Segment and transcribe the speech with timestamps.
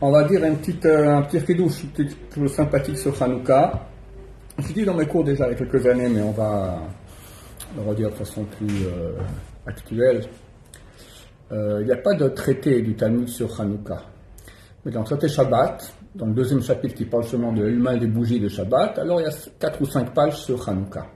[0.00, 1.84] on va dire un petit, euh, un petit ridouche,
[2.48, 3.86] sympathique sur Hanouka.
[4.58, 6.78] Je dis dans mes cours déjà il y a quelques années, mais on va
[7.76, 9.12] le redire de façon plus euh,
[9.66, 10.24] actuelle.
[11.50, 14.02] Euh, il n'y a pas de traité du Talmud sur Hanouka.
[14.84, 18.06] Mais dans le traité Shabbat, dans le deuxième chapitre qui parle seulement de l'humain des
[18.06, 21.06] bougies de Shabbat, alors il y a quatre ou cinq pages sur Hanouka.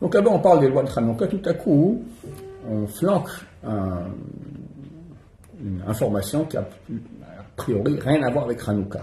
[0.00, 1.26] Donc là-bas, on parle des lois de Hanouka.
[1.26, 2.04] Tout à coup,
[2.68, 3.28] on flanque
[5.62, 6.66] une information qui a
[7.60, 9.02] priori rien à voir avec Hanouka.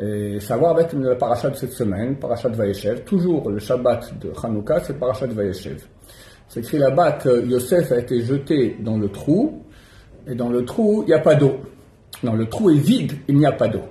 [0.00, 3.02] Et ça va avec le parachat de cette semaine, parachat de Vayeshev.
[3.04, 5.82] Toujours le Shabbat de Hanouka, c'est parachat de Vayeshev.
[6.48, 9.64] C'est écrit là-bas que Yosef a été jeté dans le trou,
[10.26, 11.56] et dans le trou, il n'y a pas d'eau.
[12.22, 13.82] Non, le trou est vide, il n'y a pas d'eau.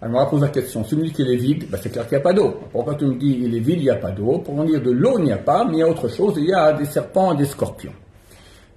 [0.00, 2.06] Alors on va poser la question, si tu me qu'il est vide, ben c'est clair
[2.06, 2.54] qu'il n'y a pas d'eau.
[2.70, 4.38] Pourquoi tu me dis il est vide, il n'y a pas d'eau?
[4.38, 6.34] Pour en dire de l'eau, il n'y a pas, mais il y a autre chose,
[6.36, 7.96] il y a des serpents des scorpions.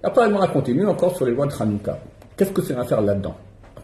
[0.02, 1.98] Après, on continue encore sur les lois de Hanouka.
[2.36, 3.36] Qu'est-ce que c'est à faire là-dedans?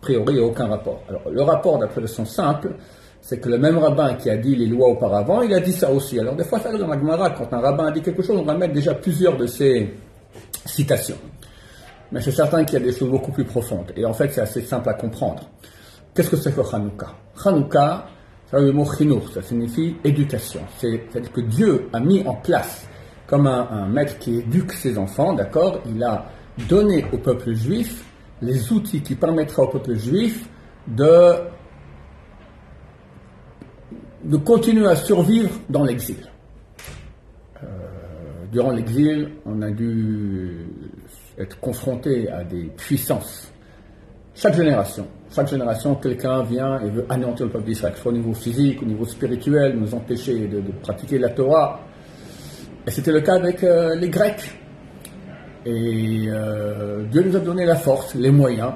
[0.07, 1.03] Priori, il n'y a aucun rapport.
[1.09, 2.75] Alors, le rapport, d'après le sens simple,
[3.21, 5.91] c'est que le même rabbin qui a dit les lois auparavant, il a dit ça
[5.91, 6.19] aussi.
[6.21, 8.45] Alors, des fois, ça dans la Gemara, quand un rabbin a dit quelque chose, on
[8.45, 9.95] va mettre déjà plusieurs de ses
[10.65, 11.19] citations.
[12.13, 13.93] Mais c'est certain qu'il y a des choses beaucoup plus profondes.
[13.97, 15.43] Et en fait, c'est assez simple à comprendre.
[16.15, 17.09] Qu'est-ce que c'est que Hanouka?
[17.45, 18.07] Hanouka,
[18.49, 20.61] ça le mot chinour, ça signifie éducation.
[20.79, 22.87] C'est-à-dire que Dieu a mis en place,
[23.27, 25.81] comme un maître qui éduque ses enfants, d'accord?
[25.93, 26.27] Il a
[26.69, 28.05] donné au peuple juif
[28.43, 30.49] les outils qui permettraient au peuple juif
[30.87, 31.35] de,
[34.45, 36.17] continuer à survivre dans l'exil.
[37.63, 37.67] Euh,
[38.53, 40.67] durant l'exil, on a dû
[41.39, 43.51] être confronté à des puissances.
[44.35, 48.35] Chaque génération, chaque génération, quelqu'un vient et veut anéantir le peuple d'Israël, soit au niveau
[48.35, 51.81] physique, au niveau spirituel, nous empêcher de, de pratiquer la Torah.
[52.87, 54.45] Et c'était le cas avec euh, les Grecs.
[55.67, 58.71] Et euh, Dieu nous a donné la force, les moyens,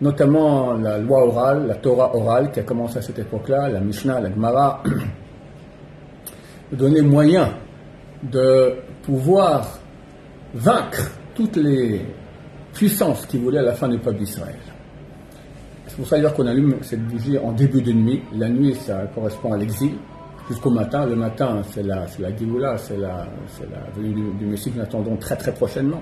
[0.00, 4.20] notamment la loi orale, la Torah orale qui a commencé à cette époque-là, la Mishnah,
[4.20, 4.80] la Gemara,
[6.70, 7.50] nous donner moyen
[8.22, 9.80] de pouvoir
[10.54, 12.00] vaincre toutes les
[12.74, 14.54] puissances qui voulaient à la fin du peuple d'Israël.
[15.88, 18.22] C'est pour ça d'ailleurs qu'on allume cette bougie en début de nuit.
[18.36, 19.94] La nuit, ça correspond à l'exil
[20.48, 21.06] jusqu'au matin.
[21.06, 22.28] Le matin, c'est la, c'est la
[22.78, 26.00] c'est la, c'est la venue du Messie que nous attendons très très prochainement.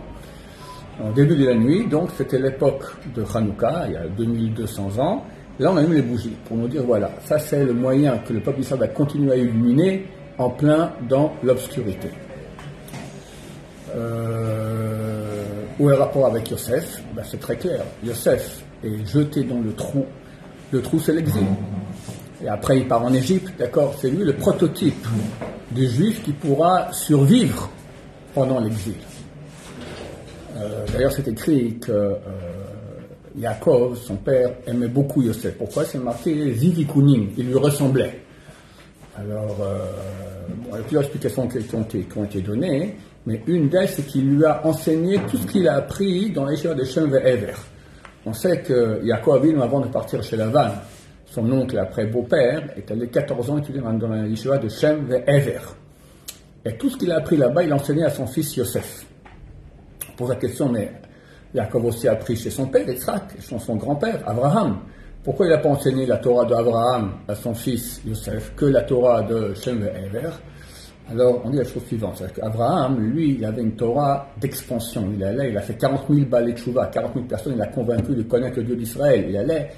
[1.01, 5.25] En début de la nuit, donc c'était l'époque de Hanouka, il y a 2200 ans.
[5.61, 8.41] Là, on allume les bougies pour nous dire voilà, ça c'est le moyen que le
[8.41, 10.07] peuple d'Israël va continuer à illuminer
[10.39, 12.09] en plein dans l'obscurité.
[13.95, 15.45] Euh,
[15.79, 17.03] où est le rapport avec Yosef?
[17.15, 17.83] Ben, C'est très clair.
[18.05, 20.05] Yosef est jeté dans le trou.
[20.73, 21.47] Le trou, c'est l'exil.
[22.43, 23.95] Et après, il part en Égypte, d'accord?
[24.01, 25.07] C'est lui le prototype
[25.73, 27.71] du juif qui pourra survivre
[28.35, 28.95] pendant l'exil.
[30.59, 32.15] Euh, D'ailleurs, c'est écrit que euh,
[33.37, 35.57] Yaakov, son père, aimait beaucoup Yosef.
[35.57, 35.85] Pourquoi?
[35.85, 38.21] C'est marqué Zivikunim, il lui ressemblait.
[39.17, 39.79] Alors, euh,
[40.71, 42.97] il y a plusieurs explications qui ont été, données,
[43.27, 46.77] mais une d'elles, c'est qu'il lui a enseigné tout ce qu'il a appris dans l'échelle
[46.77, 47.55] de Shem Ever.
[48.27, 50.71] On sait que Yaakov avant de partir chez Lavan,
[51.27, 55.61] son oncle après beau-père, est allé 14 ans étudier dans la de Shem Ever.
[56.65, 59.08] Et tout ce qu'il a appris là-bas, il a enseigné à son fils Yosef.
[60.19, 60.91] Pose la question, mais
[61.55, 64.81] Yaakov aussi a appris chez son père, Yitzhak, chez son grand-père, Abraham.
[65.23, 69.23] Pourquoi il n'a pas enseigné la Torah d'Abraham à son fils Yosef que la Torah
[69.23, 70.31] de Shem Ever
[71.09, 75.09] Alors, on dit la chose suivante, c'est qu'Abraham, lui, il avait une Torah d'expansion.
[75.15, 77.69] Il allait, il a fait 40 000 balais de chouva, 40 000 personnes, il a
[77.69, 79.27] convaincu de connaître le Dieu d'Israël.
[79.29, 79.69] Il allait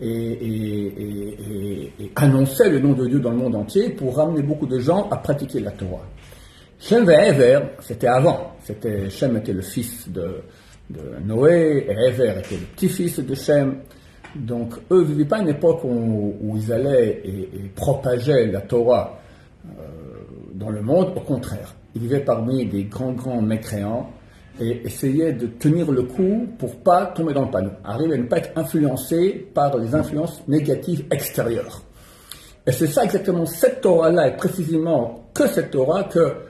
[0.00, 4.42] et, et, et, et, annonçait le nom de Dieu dans le monde entier pour ramener
[4.42, 6.06] beaucoup de gens à pratiquer la Torah.
[6.78, 8.52] Shem et Ever, c'était avant.
[8.68, 10.42] C'était, Shem était le fils de,
[11.24, 13.78] Noé, et Ever était le petit-fils de Shem.
[14.36, 19.18] Donc, eux ne vivaient pas une époque où, où ils allaient et, propageaient la Torah
[19.64, 19.70] euh,
[20.52, 21.14] dans le monde.
[21.16, 24.10] Au contraire, ils vivaient parmi des grands, grands mécréants
[24.60, 28.26] et essayaient de tenir le coup pour pas tomber dans le panneau, arriver à ne
[28.26, 31.80] pas être influencés par les influences négatives extérieures.
[32.66, 36.48] Et c'est ça exactement, cette Torah-là, et précisément que cette Torah que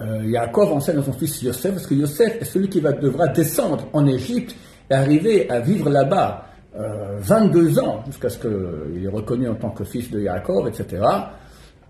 [0.00, 3.28] euh, Yaakov enseigne à son fils Yosef, parce que Yosef est celui qui va, devra
[3.28, 4.54] descendre en Égypte
[4.90, 6.46] et arriver à vivre là-bas
[6.78, 11.02] euh, 22 ans, jusqu'à ce qu'il est reconnu en tant que fils de Yaakov, etc.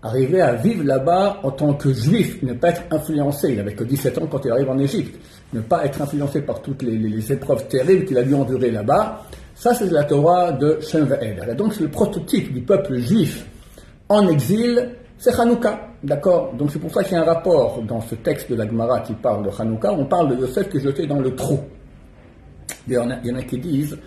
[0.01, 3.83] Arriver à vivre là-bas en tant que juif, ne pas être influencé, il n'avait que
[3.83, 5.19] 17 ans quand il arrive en Égypte,
[5.51, 9.23] ne pas être influencé par toutes les, épreuves terribles qu'il a dû endurer là-bas,
[9.55, 11.55] ça c'est la Torah de Shem Ve'ed.
[11.57, 13.45] Donc c'est le prototype du peuple juif
[14.07, 15.79] en exil, c'est Hanouka.
[16.03, 16.53] D'accord?
[16.53, 18.99] Donc c'est pour ça qu'il y a un rapport dans ce texte de la Gemara
[18.99, 19.91] qui parle de Hanouka.
[19.93, 21.59] On parle de qui est jeté dans le trou.
[22.87, 23.97] Il y en a, il y en a qui disent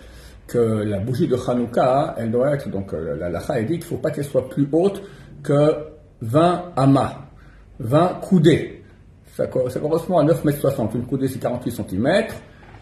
[0.47, 3.83] que la bougie de Hanouka, elle doit être, donc euh, la lacha dit qu'il ne
[3.83, 5.01] faut pas qu'elle soit plus haute
[5.43, 5.75] que
[6.21, 7.15] 20 amas,
[7.79, 8.83] 20 coudées.
[9.35, 10.93] Ça, correspond à 9 mètres 60.
[10.95, 12.25] Une coudée, c'est 48 cm.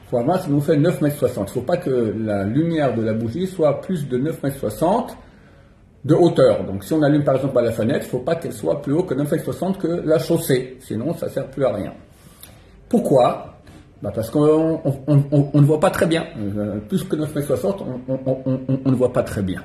[0.10, 1.48] Fois 20, ça nous fait 9 mètres 60.
[1.48, 4.58] Il ne faut pas que la lumière de la bougie soit plus de 9 mètres
[4.58, 5.16] 60
[6.06, 6.64] de hauteur.
[6.64, 8.82] Donc si on allume par exemple à la fenêtre, il ne faut pas qu'elle soit
[8.82, 10.78] plus haut que 9 mètres 60 que la chaussée.
[10.80, 11.94] Sinon, ça ne sert plus à rien.
[12.88, 13.56] Pourquoi?
[14.02, 14.82] Bah Parce qu'on
[15.54, 16.26] ne voit pas très bien.
[16.88, 19.62] Plus que 9 mètres 60, on ne voit pas très bien.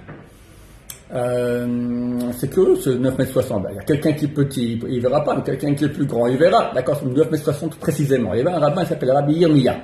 [1.11, 3.67] C'est curieux ce 9 mètres 60.
[3.71, 5.89] Il y a quelqu'un qui est petit, il ne verra pas, mais quelqu'un qui est
[5.89, 6.73] plus grand, il verra.
[6.75, 8.35] D'accord, c'est 9 mètres 60 précisément.
[8.35, 9.77] Il y avait un rabbin qui s'appelle Rabbi Yirmiya.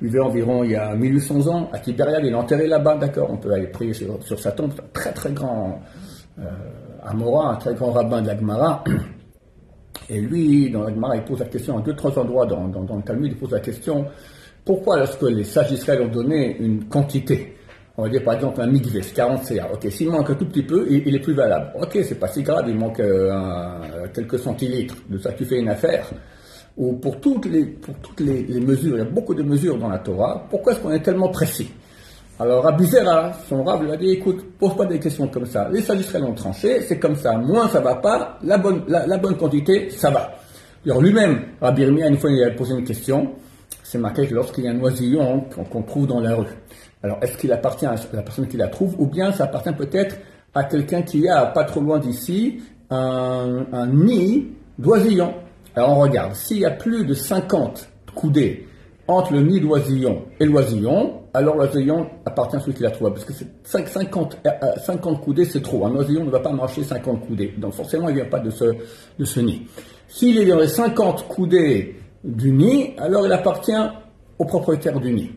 [0.00, 3.28] Il vivait environ il y a 1800 ans à Tibériade, il est enterré là-bas, d'accord,
[3.30, 5.80] on peut aller prier sur, sa tombe, très très grand
[6.38, 6.44] euh,
[7.04, 8.84] Amora, un très grand rabbin de la Gemara.
[10.08, 12.96] Et lui, dans la Gemara, il pose la question à deux, trois endroits dans, dans,
[12.96, 14.06] le Talmud, il pose la question
[14.64, 17.56] pourquoi lorsque les sages d'Israël ont donné une quantité?
[17.96, 19.68] On va dire par exemple un mikveh, 40 CA.
[19.72, 21.72] Ok, s'il manque un tout petit peu, il, est plus valable.
[21.80, 24.94] Ok, c'est pas si grave, il manque euh, quelques centilitres.
[25.08, 26.06] De ça, tu fais une affaire.
[26.80, 29.88] Ou pour toutes les, pour toutes les, mesures, il y a beaucoup de mesures dans
[29.88, 30.46] la Torah.
[30.48, 31.70] Pourquoi est-ce qu'on est tellement précis
[32.38, 35.68] Alors Abizera, son rab, lui a dit, écoute, pose pas des questions comme ça.
[35.70, 37.36] Les sages ont tranché, c'est comme ça.
[37.36, 40.32] Moins ça va pas, la bonne, la, bonne quantité, ça va.
[40.86, 43.32] Alors lui-même, Rabbi une fois, il a posé une question.
[43.82, 46.46] C'est marqué que lorsqu'il y a un oisillon qu'on trouve dans la rue,
[47.02, 50.16] alors, est-ce qu'il appartient à la personne qui la trouve, ou bien ça appartient peut-être
[50.54, 54.48] à quelqu'un qui a, pas trop loin d'ici, un, nid
[54.78, 55.34] d'oisillon
[55.74, 56.34] Alors, on regarde.
[56.34, 58.66] S'il y a plus de 50 coudées
[59.08, 63.10] entre le nid d'oisillon et l'oisillon, alors l'oisillon appartient à celui qui l'a trouvé.
[63.12, 63.32] Parce que
[63.64, 64.38] 50,
[64.84, 65.86] 50 euh, euh, coudées, c'est trop.
[65.86, 67.54] Un oisillon ne va pas marcher 50 coudées.
[67.58, 68.64] Donc, forcément, il n'y a pas de ce,
[69.18, 69.62] de ce nid.
[70.08, 73.72] S'il est dans les 50 coudées du nid, alors il appartient
[74.38, 75.30] au propriétaire du nid.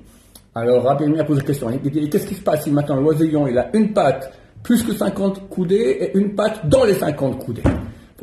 [0.56, 1.70] Alors Rabbi a posé la question.
[1.70, 4.32] Il dit qu'est-ce qui se passe si maintenant l'oisillon il a une patte
[4.62, 7.64] plus que 50 coudées et une patte dans les 50 coudées?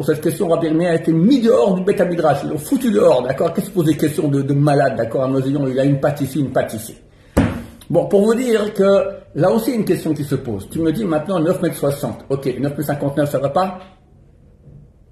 [0.00, 2.38] Pour cette question, Rabbi a été mis dehors du bêta midrash.
[2.42, 3.52] Ils l'ont foutu dehors, d'accord?
[3.52, 5.24] Qu'est-ce qui pose des questions de, malade, d'accord?
[5.24, 6.96] Un oisillon, il a une ici, une ici.
[7.90, 10.70] Bon, pour vous dire que là aussi, une question qui se pose.
[10.70, 12.24] Tu me dis maintenant 9 m 60.
[12.30, 13.78] Ok, 9 m 59, ça va pas?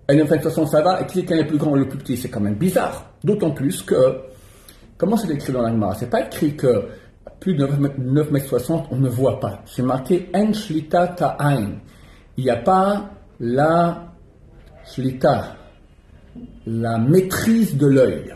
[0.08, 1.02] Et 9 m 60, ça va?
[1.02, 2.16] Et qui est le plus grand ou le plus petit?
[2.16, 3.10] C'est quand même bizarre.
[3.22, 3.94] D'autant plus que,
[4.96, 5.96] comment c'est écrit dans l'Agmara?
[5.96, 6.84] C'est pas écrit que
[7.40, 7.68] plus de
[7.98, 9.60] 9 mètres 60, on ne voit pas.
[9.66, 11.72] C'est marqué En Shlita Ta'ain.
[12.38, 14.08] Il n'y a pas la
[14.90, 15.56] Shlita,
[16.66, 18.34] la maîtrise de l'œil.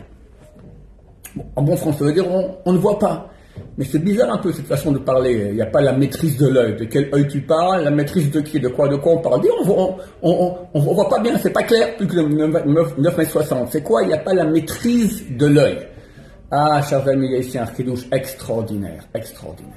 [1.55, 2.27] en bon français, ça veut dire
[2.65, 3.29] on, ne voit pas.
[3.77, 5.47] Mais c'est bizarre un peu cette façon de parler.
[5.49, 6.75] Il n'y a pas la maîtrise de l'œil.
[6.75, 9.41] De quel œil tu parles La maîtrise de qui De quoi De quoi on parle
[10.21, 13.69] On ne voit pas bien, c'est pas clair, plus que 9, 9 mètres 60.
[13.71, 14.03] C'est quoi?
[14.03, 15.87] Il n'y a pas la maîtrise de l'œil.
[16.51, 19.75] Ah, chers amis, un chidouche extraordinaire, extraordinaire.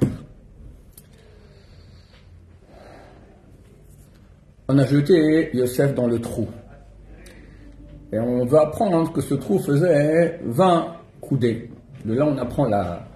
[4.69, 6.49] On a jeté Yosef dans le trou.
[8.13, 10.87] Et on va apprendre que ce trou faisait 20
[11.21, 11.71] coudées.
[12.05, 13.07] De là, on apprend la,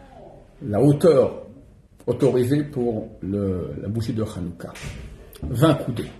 [0.81, 1.47] hauteur
[2.07, 4.73] autorisée pour la bougie de Hanouka.
[5.43, 6.11] 20 coudées.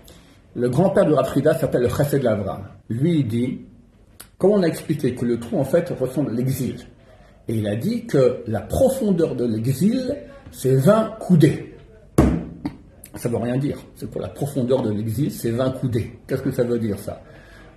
[0.55, 2.63] Le grand-père de Rafrida s'appelle le Chesed Lavram.
[2.89, 3.61] Lui, il dit,
[4.37, 6.77] comme on a expliqué que le trou, en fait, ressemble à l'exil?
[7.47, 10.15] Et il a dit que la profondeur de l'exil,
[10.51, 11.75] c'est 20 coudées.
[13.15, 13.77] Ça ne veut rien dire.
[13.95, 16.19] C'est pour la profondeur de l'exil, c'est 20 coudées.
[16.27, 17.21] Qu'est-ce que ça veut dire ça?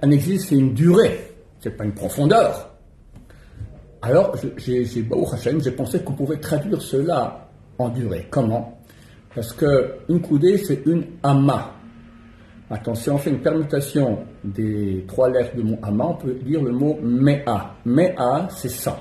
[0.04, 2.68] Un exil, c'est une durée, c'est pas une profondeur.
[4.02, 8.26] Alors, j'ai, j'ai pensé qu'on pouvait traduire cela en durée.
[8.28, 8.78] Comment?
[9.34, 11.72] Parce que une coudée, c'est une ama.
[12.68, 16.72] Attention, on fait une permutation des trois lettres de mon ama, on peut dire le
[16.72, 17.74] mot mea.
[17.86, 18.98] Mea, c'est ça.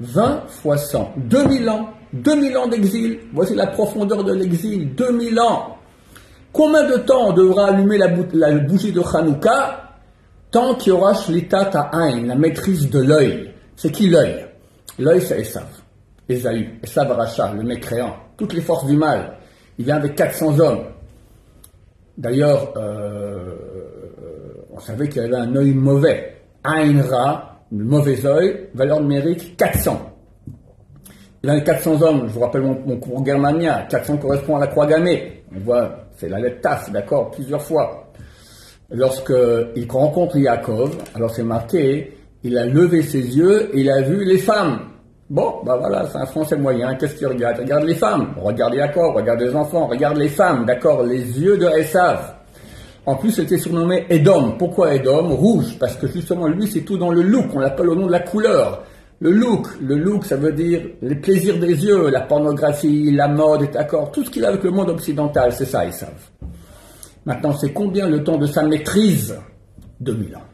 [0.00, 5.78] 20 fois 100, 2000 ans, 2000 ans d'exil, voici la profondeur de l'exil, 2000 ans.
[6.52, 9.87] Combien de temps on devra allumer la, bougie de Hanouka?
[10.50, 13.52] Tant qu'il y aura Shlita Ta'ain, la maîtrise de l'œil.
[13.76, 14.46] C'est qui l'œil?
[14.98, 15.66] L'œil, c'est Esav.
[16.28, 18.16] Esaü, Esav Racha, le mécréant.
[18.36, 19.36] Toutes les forces du mal.
[19.78, 20.84] Il vient avec 400 hommes.
[22.16, 23.54] D'ailleurs, euh,
[24.72, 26.36] on savait qu'il y avait un œil mauvais.
[26.64, 30.14] Ain Ra, le mauvais œil, valeur numérique 400.
[31.44, 34.86] Il a 400 hommes, je vous rappelle mon, cours germanien, 400 correspond à la croix
[34.86, 35.44] gammée.
[35.54, 38.07] On voit, c'est la lettre TAS, d'accord, plusieurs fois.
[38.90, 44.24] Lorsqu'il rencontre Yaakov, alors c'est marqué, il a levé ses yeux et il a vu
[44.24, 44.78] les femmes.
[45.28, 47.58] Bon, bah voilà, c'est un français moyen, qu'est-ce qu'il regarde?
[47.58, 51.66] Regarde les femmes, regarde Yaakov, regarde les enfants, regarde les femmes, d'accord, les yeux de
[51.66, 52.34] Esav.
[53.04, 54.56] En plus, il était surnommé Edom.
[54.58, 57.46] Pourquoi Edom Rouge, parce que justement, lui, c'est tout dans le look.
[57.54, 58.84] On l'appelle au nom de la couleur.
[59.20, 63.70] Le look, le look, ça veut dire les plaisirs des yeux, la pornographie, la mode,
[63.70, 66.30] d'accord, tout ce qu'il a avec le monde occidental, c'est ça, savent.
[67.28, 69.38] Maintenant, c'est combien le temps de sa maîtrise
[70.00, 70.44] 2000 ans?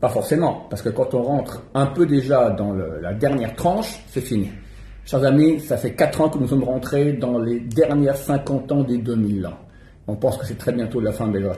[0.00, 4.22] Pas forcément, parce que quand on rentre un peu déjà dans la dernière tranche, c'est
[4.22, 4.50] fini.
[5.04, 8.82] Chers amis, ça fait 4 ans que nous sommes rentrés dans les dernières 50 ans
[8.82, 9.58] des 2000 ans.
[10.06, 11.52] On pense que c'est très bientôt la fin de la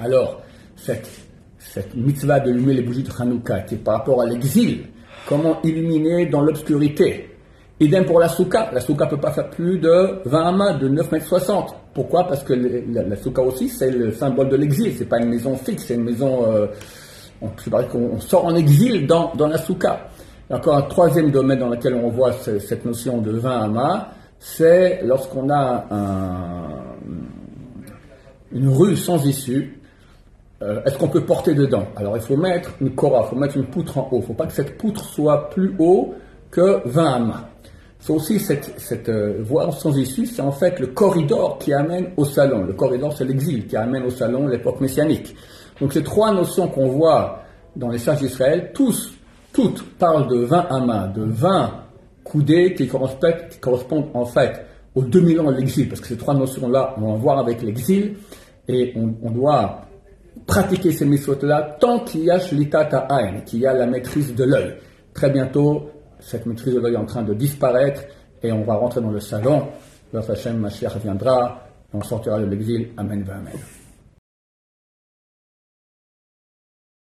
[0.00, 0.40] Alors,
[0.74, 4.86] cette, mitzvah de d'allumer les bougies de Hanouka, qui est par rapport à l'exil,
[5.26, 7.36] comment illuminer dans l'obscurité?
[7.80, 8.70] Idem pour la souka.
[8.72, 11.74] La souka ne peut pas faire plus de 20 mains, de 9 mètres 60.
[11.94, 12.26] Pourquoi?
[12.26, 14.94] Parce que la, la, souka aussi, c'est le symbole de l'exil.
[14.96, 16.52] C'est pas une maison fixe, c'est une maison.
[16.52, 16.66] Euh,
[17.40, 17.48] on,
[17.82, 20.08] qu'on sort en exil dans, la souka.
[20.50, 24.08] encore un troisième domaine dans lequel on voit cette notion de 20 amas,
[24.40, 25.84] c'est lorsqu'on a
[28.50, 29.80] une rue sans issue,
[30.62, 31.86] euh, est-ce qu'on peut porter dedans?
[31.94, 34.16] Alors il faut mettre une cora, il faut mettre une poutre en haut.
[34.16, 36.14] Il ne faut pas que cette poutre soit plus haut
[36.50, 37.44] que 20 amas.
[38.00, 42.24] C'est aussi cette, euh, voie sans issue, c'est en fait le corridor qui amène au
[42.24, 42.62] salon.
[42.64, 45.34] Le corridor, c'est l'exil qui amène au salon l'époque messianique.
[45.80, 47.42] Donc ces trois notions qu'on voit
[47.76, 49.12] dans les sages d'Israël, tous,
[49.52, 51.72] toutes parlent de 20 amas, de 20
[52.24, 54.64] coudées qui correspondent, en fait
[54.94, 58.16] aux 2000 ans de l'exil, parce que ces trois notions-là, on va voir avec l'exil,
[58.68, 59.82] et on, doit
[60.46, 64.44] pratiquer ces méthodes-là tant qu'il y a Shlitat Ha'ain, qu'il y a la maîtrise de
[64.44, 64.74] l'œil.
[65.14, 65.88] Très bientôt,
[66.20, 68.02] cette maîtrise de l'œil est en train de disparaître
[68.42, 69.68] et on va rentrer dans le salon.
[70.12, 72.88] Lorsque Hashem Mashiach viendra, on sortira de l'exil.
[72.96, 73.77] Amen, Amen.